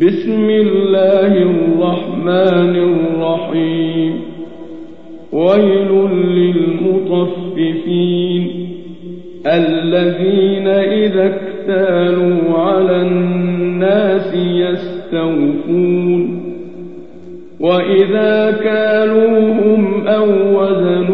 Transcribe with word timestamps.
بسم 0.00 0.50
الله 0.50 1.32
الرحمن 1.36 2.76
الرحيم. 2.76 4.20
ويل 5.32 6.08
للمطففين 6.84 8.42
الذين 9.46 10.68
إذا 10.68 11.26
اكتالوا 11.26 12.58
على 12.58 13.02
الناس 13.02 14.34
يستوفون. 14.34 16.22
وإذا 17.60 18.50
كالوهم 18.50 20.06
أو 20.06 20.26
وزنوهم 20.60 21.13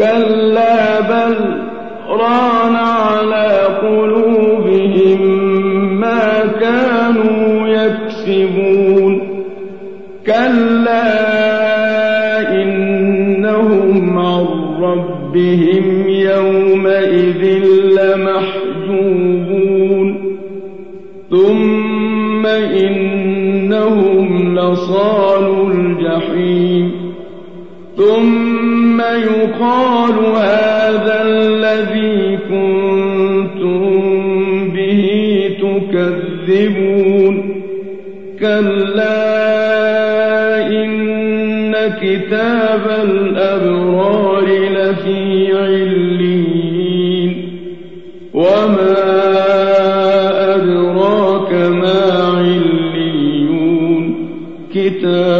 كلا 0.00 1.00
بل 1.00 1.34
ران 2.08 2.76
على 2.76 3.50
قلوبهم 3.82 5.20
ما 6.00 6.46
كانوا 6.60 7.68
يكسبون 7.68 9.44
كلا 10.26 11.10
إنهم 12.62 14.18
عن 14.18 14.46
ربهم 14.82 16.08
يومئذ 16.08 17.42
لمحجوبون 18.00 19.40
ثم 21.30 22.46
إنهم 22.46 24.28
لصال 24.58 25.70
الجحيم 25.72 26.92
ثم 27.96 28.49
يقال 29.16 30.14
هذا 30.36 31.22
الذي 31.22 32.38
كنتم 32.48 33.80
به 34.72 35.04
تكذبون 35.60 37.34
كلا 38.40 39.50
إن 40.66 41.74
كتاب 42.02 42.84
الأبرار 43.04 44.44
لفي 44.46 45.56
عليين 45.56 47.32
وما 48.34 48.94
أدراك 50.54 51.52
ما 51.52 52.00
عليون 52.36 54.04
كتاب 54.74 55.39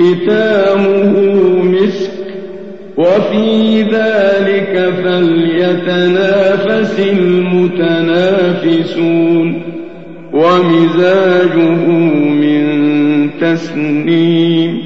ختامه 0.00 1.14
مسك 1.62 2.10
وفي 2.96 3.82
ذلك 3.82 4.74
فليتنافس 5.04 7.00
المتنافسون 7.12 8.70
ومزاجه 10.32 11.86
من 12.40 12.60
تسنيم 13.40 14.78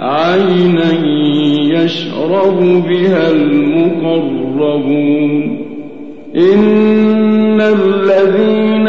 عينا 0.00 0.92
يشرب 1.74 2.58
بها 2.88 3.30
المقربون 3.30 4.90
إن 6.36 7.60
الذين 7.60 8.88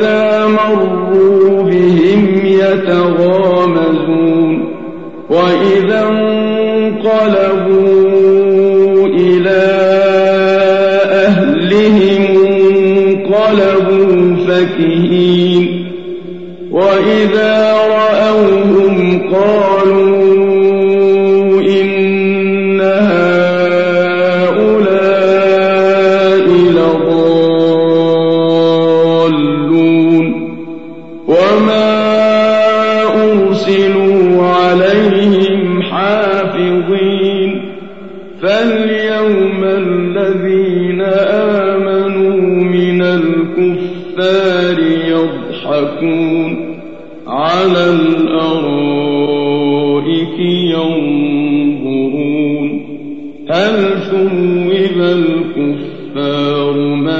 وإذا 0.00 0.46
مروا 0.46 1.62
بهم 1.62 2.40
يتغامزون 2.44 3.90
وإذا 5.30 6.08
انقلبوا 6.08 7.56
إلى 9.06 9.62
أهلهم 11.26 12.22
انقلبوا 12.96 14.36
فكهين 14.46 15.86
وإذا 16.70 17.72
رأوهم 17.72 18.94
قالوا 19.34 20.09
الكفار 44.20 44.78
يضحكون 45.08 46.76
على 47.26 47.90
الأرائك 47.90 49.20
ينظرون 50.74 52.10
هل 53.50 53.74
ثوب 54.10 54.70
الكفار 55.00 56.74
ما 56.76 57.19